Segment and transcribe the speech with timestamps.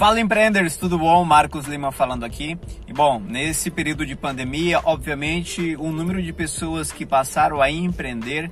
[0.00, 1.22] Fala empreendedores, tudo bom?
[1.26, 2.58] Marcos Lima falando aqui.
[2.88, 8.50] E bom, nesse período de pandemia, obviamente, o número de pessoas que passaram a empreender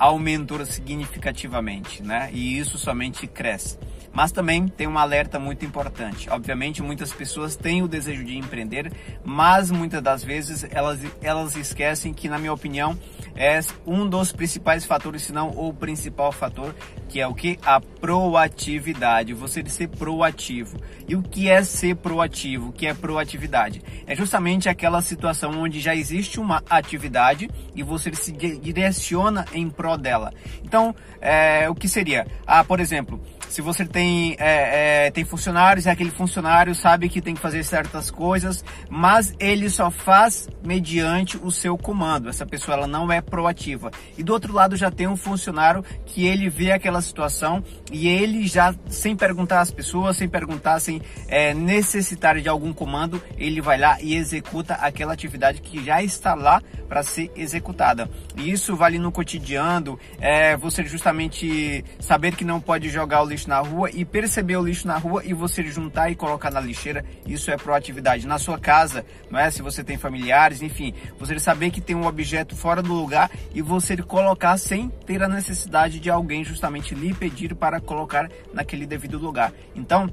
[0.00, 2.30] aumentou significativamente, né?
[2.32, 3.78] E isso somente cresce.
[4.12, 6.28] Mas também tem um alerta muito importante.
[6.30, 8.90] Obviamente, muitas pessoas têm o desejo de empreender,
[9.22, 12.98] mas muitas das vezes elas, elas esquecem que, na minha opinião,
[13.36, 16.74] é um dos principais fatores, se não o principal fator,
[17.08, 17.58] que é o que?
[17.62, 19.32] A proatividade.
[19.34, 20.78] Você ser proativo.
[21.06, 22.70] E o que é ser proativo?
[22.70, 23.82] O que é proatividade?
[24.06, 30.32] É justamente aquela situação onde já existe uma atividade e você se direciona em dela.
[30.64, 32.26] Então, é, o que seria?
[32.46, 37.20] Ah, por exemplo, se você tem, é, é, tem funcionários, e aquele funcionário sabe que
[37.20, 42.28] tem que fazer certas coisas, mas ele só faz mediante o seu comando.
[42.28, 43.90] Essa pessoa ela não é proativa.
[44.16, 48.46] E do outro lado já tem um funcionário que ele vê aquela situação e ele
[48.46, 53.78] já, sem perguntar às pessoas, sem perguntar, sem é, necessitar de algum comando, ele vai
[53.78, 58.08] lá e executa aquela atividade que já está lá para ser executada.
[58.36, 59.79] E isso vale no cotidiano,
[60.20, 64.56] é, você justamente saber que não pode jogar o lixo lixo na rua e perceber
[64.56, 68.26] o lixo na rua e você juntar e colocar na lixeira, isso é proatividade.
[68.26, 69.50] Na sua casa, não é?
[69.50, 73.62] Se você tem familiares, enfim, você saber que tem um objeto fora do lugar e
[73.62, 79.18] você colocar sem ter a necessidade de alguém justamente lhe pedir para colocar naquele devido
[79.18, 79.52] lugar.
[79.74, 80.12] Então,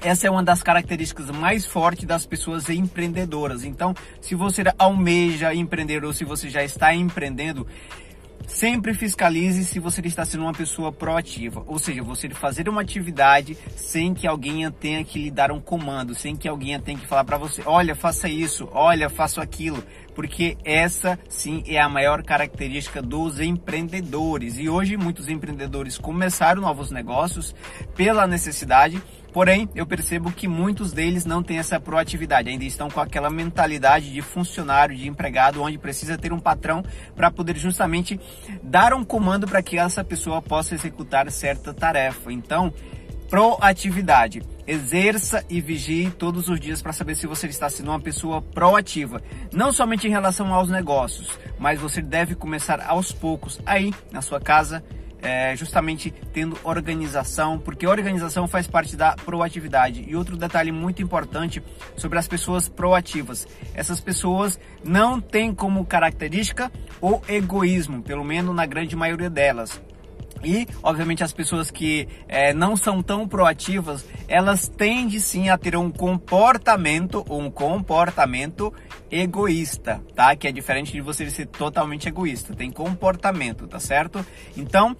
[0.00, 3.64] essa é uma das características mais fortes das pessoas empreendedoras.
[3.64, 7.66] Então, se você almeja empreender ou se você já está empreendendo,
[8.46, 13.56] Sempre fiscalize se você está sendo uma pessoa proativa, ou seja, você fazer uma atividade
[13.76, 17.24] sem que alguém tenha que lhe dar um comando, sem que alguém tenha que falar
[17.24, 19.82] para você, olha, faça isso, olha, faça aquilo,
[20.14, 24.58] porque essa sim é a maior característica dos empreendedores.
[24.58, 27.54] E hoje muitos empreendedores começaram novos negócios
[27.94, 33.00] pela necessidade Porém, eu percebo que muitos deles não têm essa proatividade, ainda estão com
[33.00, 36.82] aquela mentalidade de funcionário, de empregado, onde precisa ter um patrão
[37.14, 38.18] para poder justamente
[38.62, 42.32] dar um comando para que essa pessoa possa executar certa tarefa.
[42.32, 42.72] Então,
[43.28, 44.42] proatividade.
[44.66, 49.22] Exerça e vigie todos os dias para saber se você está sendo uma pessoa proativa,
[49.50, 54.40] não somente em relação aos negócios, mas você deve começar aos poucos aí na sua
[54.40, 54.84] casa,
[55.22, 60.04] é, justamente tendo organização, porque organização faz parte da proatividade.
[60.06, 61.62] E outro detalhe muito importante
[61.96, 66.70] sobre as pessoas proativas: essas pessoas não têm como característica
[67.00, 69.80] o egoísmo, pelo menos na grande maioria delas.
[70.42, 75.76] E, obviamente, as pessoas que é, não são tão proativas, elas tendem sim a ter
[75.76, 78.72] um comportamento, um comportamento
[79.10, 80.36] egoísta, tá?
[80.36, 82.54] Que é diferente de você ser totalmente egoísta.
[82.54, 84.24] Tem comportamento, tá certo?
[84.56, 84.96] Então,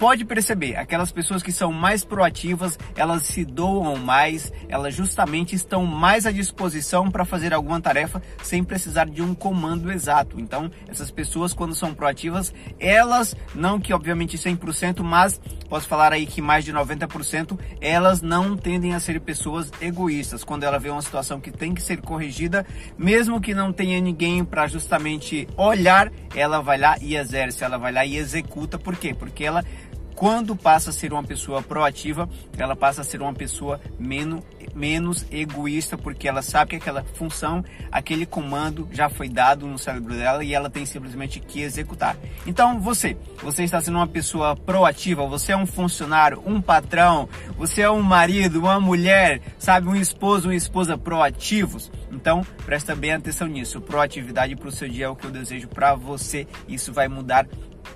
[0.00, 5.84] pode perceber, aquelas pessoas que são mais proativas, elas se doam mais, elas justamente estão
[5.84, 10.40] mais à disposição para fazer alguma tarefa sem precisar de um comando exato.
[10.40, 15.38] Então, essas pessoas quando são proativas, elas, não que obviamente 100%, mas
[15.70, 20.42] posso falar aí que mais de 90%, elas não tendem a ser pessoas egoístas.
[20.42, 22.66] Quando ela vê uma situação que tem que ser corrigida,
[22.98, 27.92] mesmo que não tenha ninguém para justamente olhar, ela vai lá e exerce, ela vai
[27.92, 28.76] lá e executa.
[28.78, 29.14] Por quê?
[29.14, 29.64] Porque ela
[30.14, 34.44] quando passa a ser uma pessoa proativa, ela passa a ser uma pessoa menos,
[34.74, 40.14] menos egoísta, porque ela sabe que aquela função, aquele comando já foi dado no cérebro
[40.14, 42.16] dela e ela tem simplesmente que executar.
[42.46, 47.82] Então, você, você está sendo uma pessoa proativa, você é um funcionário, um patrão, você
[47.82, 51.90] é um marido, uma mulher, sabe, um esposo, uma esposa proativos.
[52.12, 53.80] Então, presta bem atenção nisso.
[53.80, 56.46] Proatividade para o seu dia é o que eu desejo para você.
[56.68, 57.46] Isso vai mudar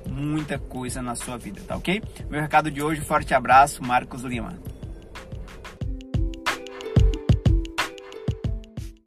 [0.08, 2.02] muita coisa na sua vida, tá ok?
[2.28, 4.58] Meu recado de hoje, forte abraço, Marcos Lima.